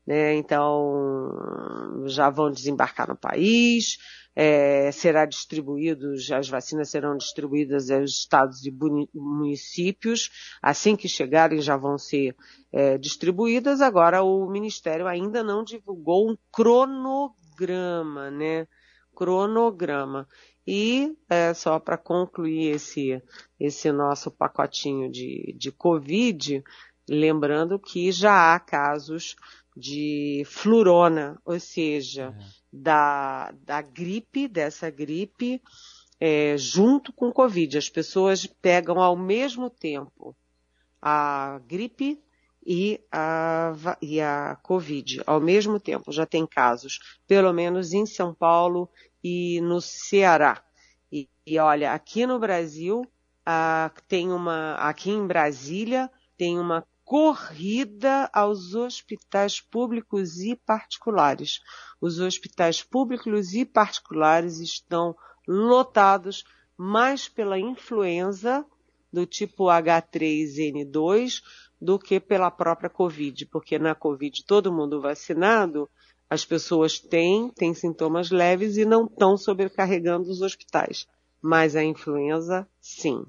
Né? 0.07 0.35
Então, 0.35 1.31
já 2.07 2.31
vão 2.31 2.51
desembarcar 2.51 3.09
no 3.09 3.17
país, 3.17 3.99
é, 4.35 4.91
será 4.93 5.27
distribuídos, 5.27 6.31
as 6.31 6.49
vacinas 6.49 6.89
serão 6.89 7.17
distribuídas 7.17 7.91
aos 7.91 8.13
estados 8.13 8.65
e 8.65 8.73
municípios, 9.15 10.31
assim 10.63 10.97
que 10.97 11.09
chegarem 11.09 11.61
já 11.61 11.77
vão 11.77 11.99
ser 11.99 12.35
é, 12.73 12.97
distribuídas. 12.97 13.81
Agora, 13.81 14.23
o 14.23 14.49
Ministério 14.51 15.07
ainda 15.07 15.43
não 15.43 15.65
divulgou 15.65 16.31
um 16.31 16.37
cronograma, 16.53 18.31
né? 18.31 18.67
Cronograma. 19.15 20.27
E 20.67 21.17
é, 21.29 21.53
só 21.53 21.81
para 21.81 21.99
concluir 21.99 22.77
esse, 22.77 23.21
esse 23.59 23.91
nosso 23.91 24.31
pacotinho 24.31 25.11
de, 25.11 25.55
de 25.59 25.73
Covid, 25.73 26.63
lembrando 27.09 27.79
que 27.79 28.13
já 28.13 28.55
há 28.55 28.61
casos 28.61 29.35
de 29.77 30.43
flurona, 30.47 31.41
ou 31.45 31.59
seja, 31.59 32.35
é. 32.37 32.45
da, 32.73 33.53
da 33.65 33.83
gripe, 33.83 34.49
dessa 34.49 34.91
gripe, 34.91 35.63
é, 36.19 36.57
junto 36.59 37.13
com 37.13 37.33
Covid. 37.33 37.79
As 37.79 37.89
pessoas 37.89 38.47
pegam 38.47 39.01
ao 39.01 39.17
mesmo 39.17 39.71
tempo 39.71 40.37
a 41.01 41.61
gripe 41.67 42.23
e 42.65 43.01
a, 43.11 43.73
e 44.03 44.21
a 44.21 44.57
Covid 44.63 45.23
ao 45.27 45.41
mesmo 45.41 45.81
tempo. 45.81 46.13
Já 46.13 46.27
tem 46.27 46.47
casos, 46.47 46.99
pelo 47.27 47.53
menos 47.53 47.93
em 47.93 48.05
São 48.05 48.35
Paulo 48.35 48.89
e 49.25 49.61
no 49.63 49.81
Ceará. 49.81 50.63
E, 51.11 51.29
e 51.47 51.59
olha, 51.59 51.93
aqui 51.93 52.27
no 52.27 52.39
Brasil, 52.39 53.03
a, 53.45 53.91
tem 54.07 54.31
uma, 54.31 54.75
aqui 54.75 55.11
em 55.11 55.27
Brasília, 55.27 56.11
tem 56.37 56.59
uma 56.59 56.87
corrida 57.11 58.31
aos 58.33 58.77
hospitais 58.77 59.61
públicos 59.61 60.39
e 60.39 60.55
particulares. 60.55 61.59
Os 62.01 62.21
hospitais 62.21 62.85
públicos 62.85 63.53
e 63.53 63.65
particulares 63.65 64.61
estão 64.61 65.17
lotados 65.45 66.45
mais 66.79 67.29
pela 67.29 67.59
influenza 67.59 68.65
do 69.13 69.27
tipo 69.27 69.65
H3N2 69.65 71.43
do 71.81 71.99
que 71.99 72.21
pela 72.21 72.49
própria 72.49 72.89
Covid, 72.89 73.45
porque 73.47 73.77
na 73.77 73.93
Covid 73.93 74.45
todo 74.45 74.73
mundo 74.73 75.01
vacinado, 75.01 75.91
as 76.29 76.45
pessoas 76.45 77.01
têm, 77.01 77.49
têm 77.49 77.75
sintomas 77.75 78.31
leves 78.31 78.77
e 78.77 78.85
não 78.85 79.07
estão 79.07 79.37
sobrecarregando 79.37 80.31
os 80.31 80.43
hospitais. 80.43 81.09
Mas 81.43 81.75
a 81.75 81.83
influenza, 81.83 82.69
sim. 82.81 83.27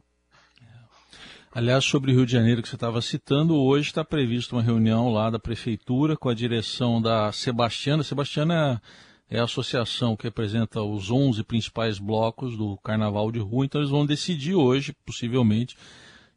Aliás, 1.54 1.84
sobre 1.84 2.12
o 2.12 2.16
Rio 2.16 2.26
de 2.26 2.32
Janeiro 2.32 2.62
que 2.62 2.70
você 2.70 2.76
estava 2.76 3.02
citando, 3.02 3.58
hoje 3.58 3.90
está 3.90 4.06
prevista 4.06 4.56
uma 4.56 4.62
reunião 4.62 5.12
lá 5.12 5.30
da 5.30 5.38
prefeitura 5.38 6.16
com 6.16 6.30
a 6.30 6.34
direção 6.34 7.02
da 7.02 7.30
Sebastiana. 7.34 8.04
Sebastiana 8.04 8.82
é 9.30 9.38
a 9.38 9.44
associação 9.44 10.16
que 10.16 10.24
representa 10.24 10.82
os 10.82 11.12
11 11.12 11.44
principais 11.44 12.00
blocos 12.00 12.56
do 12.56 12.78
Carnaval 12.78 13.30
de 13.34 13.40
Rua, 13.40 13.66
então 13.66 13.82
eles 13.82 13.92
vão 13.92 14.06
decidir 14.06 14.56
hoje, 14.56 14.96
possivelmente, 15.06 15.76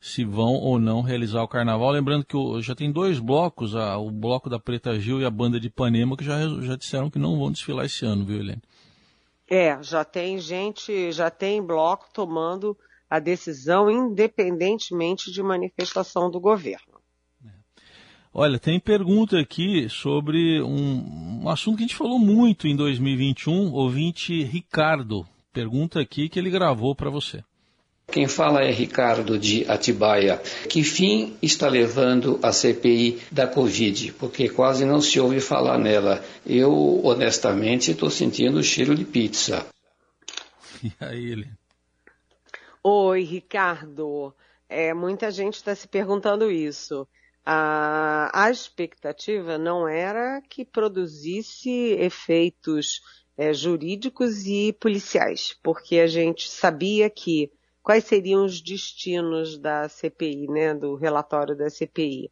se 0.01 0.25
vão 0.25 0.55
ou 0.55 0.81
não 0.81 1.01
realizar 1.01 1.45
o 1.45 1.49
Carnaval. 1.49 1.93
Lembrando 1.93 2.25
que 2.25 2.37
já 2.61 2.75
tem 2.75 2.91
dois 2.91 3.21
blocos, 3.21 3.73
o 3.77 4.11
bloco 4.11 4.51
da 4.51 4.59
Preta 4.59 4.99
Gil 4.99 5.21
e 5.21 5.25
a 5.25 5.31
banda 5.31 5.61
de 5.61 5.69
Ipanema, 5.69 6.17
que 6.17 6.25
já, 6.25 6.41
já 6.61 6.75
disseram 6.75 7.09
que 7.09 7.21
não 7.21 7.39
vão 7.39 7.53
desfilar 7.53 7.87
esse 7.87 8.05
ano, 8.05 8.25
viu, 8.25 8.41
Helene? 8.41 8.63
É, 9.49 9.81
já 9.81 10.05
tem 10.05 10.41
gente, 10.41 11.13
já 11.13 11.31
tem 11.31 11.63
bloco 11.63 12.09
tomando 12.13 12.77
a 13.15 13.21
decisão 13.21 13.89
independentemente 13.89 15.31
de 15.31 15.41
manifestação 15.41 16.29
do 16.29 16.41
governo. 16.41 16.95
Olha, 18.33 18.59
tem 18.59 18.81
pergunta 18.81 19.39
aqui 19.39 19.89
sobre 19.89 20.61
um, 20.61 21.43
um, 21.45 21.49
assunto 21.49 21.77
que 21.77 21.85
a 21.85 21.87
gente 21.87 21.97
falou 21.97 22.19
muito 22.19 22.67
em 22.67 22.75
2021. 22.75 23.73
Ouvinte 23.73 24.43
Ricardo 24.43 25.25
pergunta 25.53 26.01
aqui 26.01 26.29
que 26.29 26.41
ele 26.41 26.51
gravou 26.51 26.93
para 26.97 27.09
você. 27.09 27.45
Quem 28.09 28.27
fala 28.27 28.65
é 28.65 28.73
Ricardo 28.73 29.39
de 29.39 29.65
Atibaia. 29.71 30.43
Que 30.69 30.83
fim 30.83 31.37
está 31.41 31.69
levando 31.69 32.41
a 32.43 32.51
CPI 32.51 33.21
da 33.31 33.47
Covid? 33.47 34.13
Porque 34.15 34.49
quase 34.49 34.85
não 34.85 35.01
se 35.01 35.21
ouve 35.21 35.39
falar 35.39 35.79
nela. 35.79 36.21
Eu, 36.45 37.01
honestamente, 37.05 37.93
estou 37.93 38.11
sentindo 38.11 38.59
o 38.59 38.65
cheiro 38.65 38.97
de 38.97 39.05
pizza. 39.05 39.65
E 40.83 40.93
aí, 41.01 41.25
ele? 41.31 41.49
Oi, 42.87 43.23
Ricardo. 43.23 44.35
É, 44.69 44.93
muita 44.93 45.31
gente 45.31 45.55
está 45.55 45.75
se 45.75 45.89
perguntando 45.89 46.51
isso. 46.51 47.09
A, 47.45 48.45
a 48.45 48.51
expectativa 48.51 49.57
não 49.57 49.89
era 49.89 50.43
que 50.43 50.67
produzisse 50.67 51.71
efeitos 51.99 53.01
é, 53.39 53.55
jurídicos 53.55 54.47
e 54.47 54.71
policiais, 54.75 55.59
porque 55.63 55.99
a 55.99 56.07
gente 56.07 56.47
sabia 56.47 57.09
que 57.09 57.51
quais 57.83 58.05
seriam 58.05 58.45
os 58.45 58.61
destinos 58.61 59.59
da 59.59 59.89
CPI, 59.89 60.47
né, 60.49 60.75
do 60.75 60.95
relatório 60.95 61.57
da 61.57 61.71
CPI. 61.71 62.31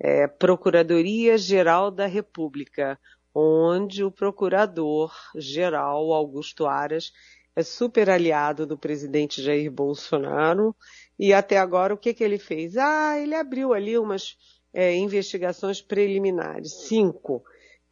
É, 0.00 0.26
Procuradoria 0.26 1.38
Geral 1.38 1.92
da 1.92 2.06
República, 2.06 2.98
onde 3.32 4.02
o 4.02 4.10
procurador-geral 4.10 6.12
Augusto 6.12 6.66
Aras 6.66 7.12
é 7.54 7.62
super 7.62 8.08
aliado 8.08 8.66
do 8.66 8.78
presidente 8.78 9.42
Jair 9.42 9.70
Bolsonaro 9.70 10.74
e 11.18 11.32
até 11.32 11.58
agora 11.58 11.94
o 11.94 11.98
que, 11.98 12.14
que 12.14 12.24
ele 12.24 12.38
fez? 12.38 12.76
Ah, 12.76 13.18
ele 13.18 13.34
abriu 13.34 13.72
ali 13.72 13.98
umas 13.98 14.36
é, 14.72 14.94
investigações 14.94 15.82
preliminares, 15.82 16.72
cinco 16.88 17.42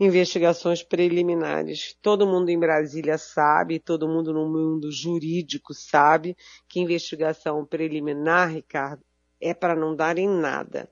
investigações 0.00 0.82
preliminares. 0.82 1.94
Todo 2.00 2.26
mundo 2.26 2.48
em 2.48 2.58
Brasília 2.58 3.18
sabe, 3.18 3.78
todo 3.78 4.08
mundo 4.08 4.32
no 4.32 4.48
mundo 4.48 4.90
jurídico 4.90 5.74
sabe 5.74 6.34
que 6.66 6.80
investigação 6.80 7.66
preliminar, 7.66 8.50
Ricardo, 8.50 9.02
é 9.38 9.52
para 9.52 9.76
não 9.76 9.94
dar 9.94 10.16
em 10.16 10.26
nada. 10.28 10.88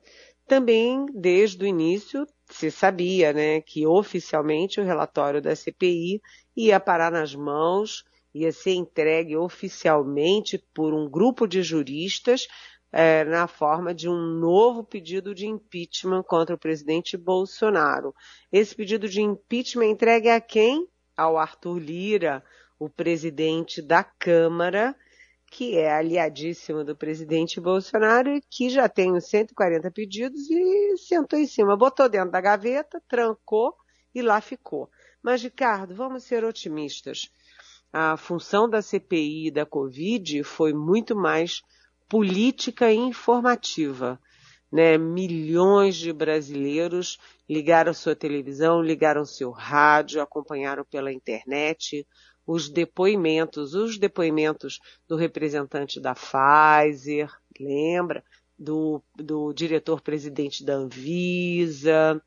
Também, 0.46 1.06
desde 1.14 1.64
o 1.64 1.66
início, 1.66 2.26
se 2.50 2.70
sabia 2.70 3.32
né, 3.32 3.60
que 3.62 3.86
oficialmente 3.86 4.78
o 4.78 4.84
relatório 4.84 5.40
da 5.40 5.56
CPI 5.56 6.20
ia 6.54 6.78
parar 6.78 7.10
nas 7.10 7.34
mãos, 7.34 8.04
ia 8.42 8.52
ser 8.52 8.72
entregue 8.72 9.36
oficialmente 9.36 10.58
por 10.74 10.94
um 10.94 11.08
grupo 11.08 11.46
de 11.46 11.62
juristas 11.62 12.46
é, 12.92 13.24
na 13.24 13.46
forma 13.46 13.94
de 13.94 14.08
um 14.08 14.16
novo 14.16 14.82
pedido 14.82 15.34
de 15.34 15.46
impeachment 15.46 16.22
contra 16.22 16.54
o 16.54 16.58
presidente 16.58 17.16
Bolsonaro. 17.16 18.14
Esse 18.50 18.74
pedido 18.74 19.08
de 19.08 19.20
impeachment 19.20 19.86
é 19.86 19.90
entregue 19.90 20.28
a 20.28 20.40
quem? 20.40 20.88
Ao 21.16 21.36
Arthur 21.36 21.78
Lira, 21.78 22.42
o 22.78 22.88
presidente 22.88 23.82
da 23.82 24.04
Câmara, 24.04 24.94
que 25.50 25.76
é 25.76 25.92
aliadíssimo 25.92 26.84
do 26.84 26.96
presidente 26.96 27.60
Bolsonaro 27.60 28.36
e 28.36 28.42
que 28.48 28.70
já 28.70 28.88
tem 28.88 29.12
os 29.12 29.28
140 29.28 29.90
pedidos 29.90 30.48
e 30.48 30.96
sentou 30.98 31.38
em 31.38 31.46
cima, 31.46 31.76
botou 31.76 32.08
dentro 32.08 32.30
da 32.30 32.40
gaveta, 32.40 33.02
trancou 33.08 33.74
e 34.14 34.22
lá 34.22 34.40
ficou. 34.40 34.88
Mas, 35.22 35.42
Ricardo, 35.42 35.94
vamos 35.94 36.24
ser 36.24 36.44
otimistas. 36.44 37.30
A 37.92 38.16
função 38.16 38.68
da 38.68 38.82
CPI 38.82 39.50
da 39.50 39.64
Covid 39.64 40.44
foi 40.44 40.72
muito 40.72 41.16
mais 41.16 41.62
política 42.08 42.92
informativa. 42.92 44.20
Né? 44.70 44.98
Milhões 44.98 45.96
de 45.96 46.12
brasileiros 46.12 47.18
ligaram 47.48 47.94
sua 47.94 48.14
televisão, 48.14 48.82
ligaram 48.82 49.24
seu 49.24 49.50
rádio, 49.50 50.20
acompanharam 50.20 50.84
pela 50.84 51.12
internet 51.12 52.06
os 52.46 52.70
depoimentos, 52.70 53.74
os 53.74 53.98
depoimentos 53.98 54.80
do 55.06 55.16
representante 55.16 56.00
da 56.00 56.14
Pfizer, 56.14 57.30
lembra? 57.60 58.24
Do, 58.58 59.02
do 59.14 59.52
diretor-presidente 59.52 60.64
da 60.64 60.74
Anvisa, 60.74 62.20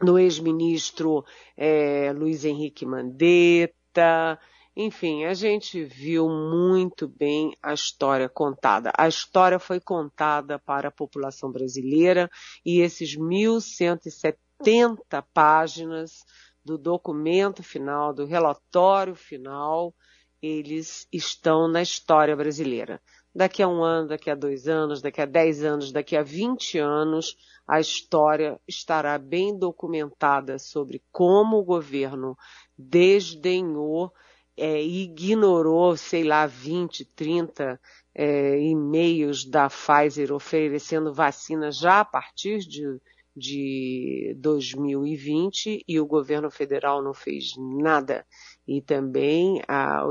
do 0.00 0.18
ex-ministro 0.18 1.24
é, 1.56 2.10
Luiz 2.14 2.44
Henrique 2.44 2.86
Mandetta, 2.86 4.38
enfim, 4.74 5.24
a 5.24 5.34
gente 5.34 5.84
viu 5.84 6.30
muito 6.30 7.06
bem 7.06 7.54
a 7.62 7.74
história 7.74 8.26
contada. 8.26 8.90
A 8.96 9.06
história 9.06 9.58
foi 9.58 9.78
contada 9.78 10.58
para 10.58 10.88
a 10.88 10.92
população 10.92 11.52
brasileira 11.52 12.30
e 12.64 12.80
esses 12.80 13.14
1.170 13.14 15.22
páginas 15.34 16.24
do 16.64 16.78
documento 16.78 17.62
final, 17.62 18.14
do 18.14 18.24
relatório 18.24 19.14
final, 19.14 19.94
eles 20.40 21.06
estão 21.12 21.68
na 21.68 21.82
história 21.82 22.34
brasileira. 22.34 22.98
Daqui 23.34 23.62
a 23.62 23.68
um 23.68 23.82
ano, 23.82 24.08
daqui 24.08 24.30
a 24.30 24.34
dois 24.34 24.68
anos, 24.68 25.02
daqui 25.02 25.20
a 25.20 25.26
dez 25.26 25.62
anos, 25.64 25.92
daqui 25.92 26.16
a 26.16 26.22
vinte 26.22 26.78
anos, 26.78 27.36
a 27.66 27.78
história 27.78 28.58
estará 28.66 29.18
bem 29.18 29.58
documentada 29.58 30.58
sobre 30.58 31.02
como 31.10 31.58
o 31.58 31.64
governo 31.64 32.36
desdenhou 32.76 34.12
é, 34.56 34.82
ignorou, 34.82 35.96
sei 35.96 36.24
lá, 36.24 36.46
20, 36.46 37.04
30 37.04 37.80
é, 38.14 38.60
e-mails 38.60 39.44
da 39.44 39.68
Pfizer 39.68 40.32
oferecendo 40.32 41.14
vacina 41.14 41.70
já 41.70 42.00
a 42.00 42.04
partir 42.04 42.58
de, 42.58 43.00
de 43.34 44.34
2020 44.38 45.84
e 45.88 46.00
o 46.00 46.06
governo 46.06 46.50
federal 46.50 47.02
não 47.02 47.14
fez 47.14 47.54
nada. 47.56 48.26
E 48.68 48.80
também 48.80 49.60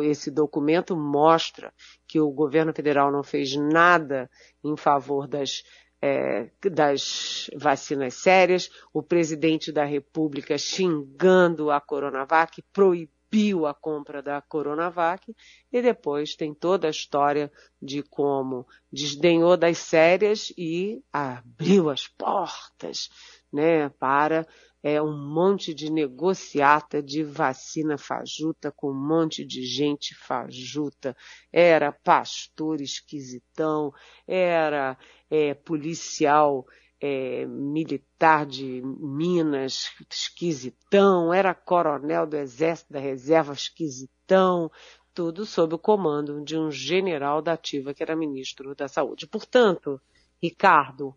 esse 0.04 0.32
documento 0.32 0.96
mostra 0.96 1.74
que 2.08 2.20
o 2.20 2.32
governo 2.32 2.74
federal 2.74 3.12
não 3.12 3.24
fez 3.24 3.56
nada 3.56 4.30
em 4.64 4.76
favor 4.76 5.28
das 5.28 5.64
é, 6.04 6.50
das 6.72 7.48
vacinas 7.56 8.16
sérias, 8.16 8.72
o 8.92 9.04
presidente 9.04 9.72
da 9.72 9.86
República 9.86 10.58
xingando 10.58 11.70
a 11.70 11.80
Coronavac, 11.80 12.60
proibindo 12.74 13.21
proibiu 13.32 13.66
a 13.66 13.74
compra 13.74 14.22
da 14.22 14.42
Coronavac 14.42 15.34
e 15.72 15.82
depois 15.82 16.36
tem 16.36 16.54
toda 16.54 16.88
a 16.88 16.92
história 16.92 17.50
de 17.82 18.04
como 18.04 18.68
desdenhou 18.92 19.56
das 19.56 19.78
sérias 19.78 20.54
e 20.58 21.02
abriu 21.12 21.90
as 21.90 22.08
portas, 22.08 23.10
né, 23.52 23.88
para 23.90 24.46
é, 24.84 25.02
um 25.02 25.16
monte 25.16 25.74
de 25.74 25.90
negociata 25.90 27.02
de 27.02 27.24
vacina 27.24 27.98
fajuta 27.98 28.72
com 28.72 28.92
um 28.92 29.08
monte 29.08 29.46
de 29.46 29.64
gente 29.64 30.14
fajuta. 30.16 31.16
Era 31.54 31.92
pastor 31.92 32.82
esquisitão, 32.82 33.94
era 34.28 34.98
é, 35.30 35.54
policial 35.54 36.66
é, 37.02 37.48
militar 37.48 38.46
de 38.46 38.80
Minas, 38.84 39.90
esquisitão, 40.10 41.34
era 41.34 41.56
coronel 41.56 42.28
do 42.28 42.38
Exército 42.38 42.94
da 42.94 43.00
Reserva, 43.00 43.54
esquisitão, 43.54 44.72
tudo 45.12 45.46
sob 45.46 45.74
o 45.74 45.80
comando 45.80 46.44
de 46.44 46.56
um 46.56 46.70
general 46.70 47.42
da 47.42 47.54
ativa 47.54 47.94
que 47.94 48.04
era 48.04 48.16
ministro 48.16 48.76
da 48.76 48.88
Saúde. 48.88 49.28
Portanto, 49.28 50.00
Ricardo, 50.42 51.16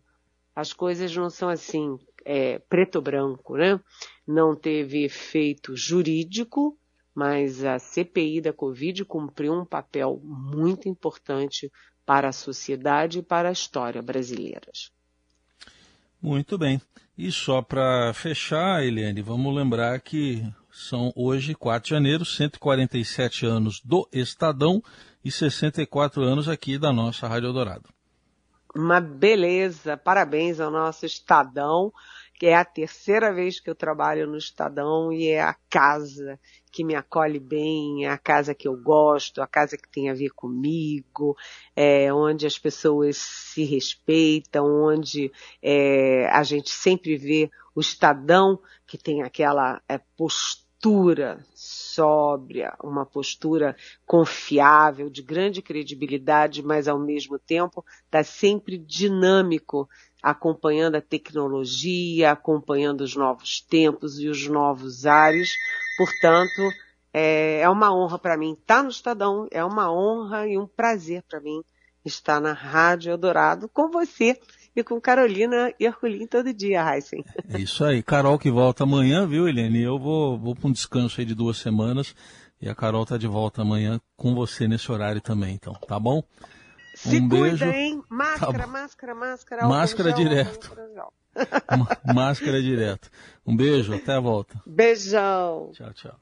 as 0.55 0.73
coisas 0.73 1.15
não 1.15 1.29
são 1.29 1.49
assim, 1.49 1.99
é, 2.25 2.57
preto-branco, 2.57 3.55
né? 3.55 3.79
Não 4.27 4.55
teve 4.55 5.03
efeito 5.03 5.75
jurídico, 5.75 6.77
mas 7.13 7.63
a 7.63 7.77
CPI 7.77 8.41
da 8.41 8.51
Covid 8.51 9.05
cumpriu 9.05 9.53
um 9.53 9.65
papel 9.65 10.19
muito 10.23 10.89
importante 10.89 11.71
para 12.05 12.29
a 12.29 12.33
sociedade 12.33 13.19
e 13.19 13.23
para 13.23 13.49
a 13.49 13.53
história 13.53 14.01
brasileiras. 14.01 14.94
Muito 16.25 16.57
bem. 16.57 16.81
E 17.15 17.31
só 17.31 17.61
para 17.61 18.11
fechar, 18.15 18.83
Eliane, 18.83 19.21
vamos 19.21 19.55
lembrar 19.55 19.99
que 19.99 20.43
são 20.71 21.13
hoje, 21.15 21.53
4 21.53 21.83
de 21.83 21.89
janeiro, 21.91 22.25
147 22.25 23.45
anos 23.45 23.79
do 23.79 24.09
Estadão 24.11 24.81
e 25.23 25.29
64 25.31 26.23
anos 26.23 26.49
aqui 26.49 26.79
da 26.79 26.91
nossa 26.91 27.27
Rádio 27.27 27.53
Dourado. 27.53 27.87
Uma 28.75 28.99
beleza, 28.99 29.95
parabéns 29.95 30.59
ao 30.59 30.71
nosso 30.71 31.05
Estadão. 31.05 31.93
Que 32.37 32.47
é 32.47 32.55
a 32.55 32.65
terceira 32.65 33.33
vez 33.33 33.59
que 33.59 33.69
eu 33.69 33.75
trabalho 33.75 34.27
no 34.27 34.37
Estadão 34.37 35.11
e 35.11 35.29
é 35.29 35.41
a 35.41 35.55
casa 35.69 36.39
que 36.71 36.83
me 36.83 36.93
acolhe 36.93 37.39
bem, 37.39 38.05
é 38.05 38.09
a 38.09 38.17
casa 38.17 38.53
que 38.53 38.67
eu 38.67 38.75
gosto, 38.75 39.41
a 39.41 39.47
casa 39.47 39.77
que 39.77 39.87
tem 39.87 40.09
a 40.09 40.13
ver 40.13 40.31
comigo, 40.31 41.37
é, 41.73 42.13
onde 42.13 42.45
as 42.45 42.59
pessoas 42.59 43.15
se 43.15 43.63
respeitam, 43.63 44.65
onde 44.65 45.31
é, 45.61 46.27
a 46.27 46.43
gente 46.43 46.69
sempre 46.69 47.15
vê 47.15 47.49
o 47.73 47.79
Estadão 47.79 48.59
que 48.85 48.97
tem 48.97 49.23
aquela 49.23 49.81
é, 49.87 49.97
postura 50.17 50.64
sóbria, 51.53 52.75
uma 52.83 53.05
postura 53.05 53.75
confiável, 54.05 55.09
de 55.09 55.21
grande 55.21 55.61
credibilidade, 55.61 56.61
mas 56.61 56.87
ao 56.87 56.99
mesmo 56.99 57.39
tempo 57.39 57.83
está 58.05 58.23
sempre 58.23 58.77
dinâmico, 58.77 59.89
acompanhando 60.21 60.95
a 60.95 61.01
tecnologia, 61.01 62.31
acompanhando 62.31 63.01
os 63.01 63.15
novos 63.15 63.61
tempos 63.61 64.19
e 64.19 64.27
os 64.27 64.47
novos 64.47 65.05
ares. 65.05 65.53
Portanto, 65.97 66.61
é, 67.13 67.61
é 67.61 67.69
uma 67.69 67.95
honra 67.95 68.19
para 68.19 68.37
mim 68.37 68.53
estar 68.53 68.83
no 68.83 68.89
Estadão, 68.89 69.47
é 69.51 69.63
uma 69.63 69.91
honra 69.91 70.47
e 70.47 70.57
um 70.57 70.67
prazer 70.67 71.23
para 71.29 71.39
mim 71.39 71.63
estar 72.03 72.39
na 72.39 72.53
Rádio 72.53 73.11
Eldorado 73.11 73.67
com 73.69 73.89
você 73.89 74.39
e 74.75 74.83
com 74.83 74.99
Carolina 74.99 75.73
Herculin 75.79 76.27
todo 76.27 76.53
dia, 76.53 76.81
Heisen. 76.83 77.23
É 77.49 77.59
isso 77.59 77.83
aí. 77.85 78.03
Carol 78.03 78.37
que 78.37 78.51
volta 78.51 78.83
amanhã, 78.83 79.25
viu, 79.25 79.47
Helene? 79.47 79.81
Eu 79.81 79.97
vou, 79.97 80.37
vou 80.37 80.55
para 80.55 80.67
um 80.67 80.71
descanso 80.71 81.19
aí 81.21 81.25
de 81.25 81.33
duas 81.33 81.57
semanas 81.57 82.13
e 82.61 82.67
a 82.69 82.75
Carol 82.75 83.05
tá 83.05 83.17
de 83.17 83.27
volta 83.27 83.61
amanhã 83.61 83.99
com 84.17 84.33
você 84.35 84.67
nesse 84.67 84.91
horário 84.91 85.21
também, 85.21 85.55
então, 85.55 85.73
tá 85.87 85.99
bom? 85.99 86.23
Se 86.95 87.17
um 87.17 87.27
cuida, 87.29 87.45
beijo. 87.47 87.65
hein? 87.65 88.01
Máscara, 88.09 88.59
tá 88.59 88.67
máscara, 88.67 89.15
máscara. 89.15 89.67
Máscara 89.67 90.09
gel, 90.11 90.17
direto. 90.19 90.71
máscara 92.13 92.61
direto. 92.61 93.09
Um 93.45 93.55
beijo, 93.55 93.93
até 93.93 94.13
a 94.13 94.19
volta. 94.19 94.61
Beijão. 94.65 95.71
Tchau, 95.73 95.93
tchau. 95.93 96.15